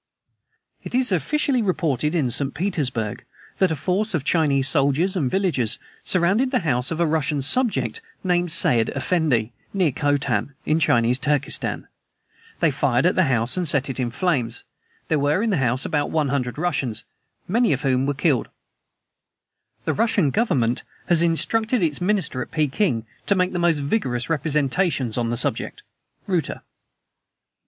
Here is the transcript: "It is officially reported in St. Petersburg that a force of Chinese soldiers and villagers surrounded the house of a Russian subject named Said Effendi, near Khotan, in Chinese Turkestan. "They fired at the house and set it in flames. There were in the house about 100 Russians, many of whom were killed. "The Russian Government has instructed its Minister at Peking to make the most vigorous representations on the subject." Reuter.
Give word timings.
"It 0.83 0.95
is 0.95 1.11
officially 1.11 1.61
reported 1.61 2.15
in 2.15 2.31
St. 2.31 2.55
Petersburg 2.55 3.23
that 3.57 3.69
a 3.69 3.75
force 3.75 4.15
of 4.15 4.23
Chinese 4.23 4.67
soldiers 4.67 5.15
and 5.15 5.29
villagers 5.29 5.77
surrounded 6.03 6.49
the 6.49 6.61
house 6.65 6.89
of 6.89 6.99
a 6.99 7.05
Russian 7.05 7.43
subject 7.43 8.01
named 8.23 8.51
Said 8.51 8.89
Effendi, 8.95 9.53
near 9.75 9.91
Khotan, 9.91 10.55
in 10.65 10.79
Chinese 10.79 11.19
Turkestan. 11.19 11.87
"They 12.61 12.71
fired 12.71 13.05
at 13.05 13.13
the 13.13 13.25
house 13.25 13.55
and 13.57 13.67
set 13.67 13.91
it 13.91 13.99
in 13.99 14.09
flames. 14.09 14.63
There 15.07 15.19
were 15.19 15.43
in 15.43 15.51
the 15.51 15.57
house 15.57 15.85
about 15.85 16.09
100 16.09 16.57
Russians, 16.57 17.03
many 17.47 17.71
of 17.71 17.81
whom 17.83 18.07
were 18.07 18.15
killed. 18.15 18.49
"The 19.85 19.93
Russian 19.93 20.31
Government 20.31 20.81
has 21.09 21.21
instructed 21.21 21.83
its 21.83 22.01
Minister 22.01 22.41
at 22.41 22.49
Peking 22.49 23.05
to 23.27 23.35
make 23.35 23.53
the 23.53 23.59
most 23.59 23.77
vigorous 23.77 24.31
representations 24.31 25.15
on 25.15 25.29
the 25.29 25.37
subject." 25.37 25.83
Reuter. 26.25 26.63